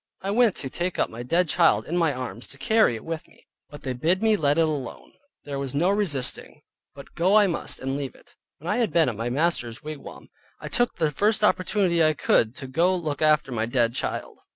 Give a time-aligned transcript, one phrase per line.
[0.23, 3.27] I went to take up my dead child in my arms to carry it with
[3.27, 6.63] me, but they bid me let it alone; there was no resisting,
[6.95, 8.35] but go I must and leave it.
[8.57, 10.29] When I had been at my master's wigwam,
[10.59, 14.39] I took the first opportunity I could get to go look after my dead child.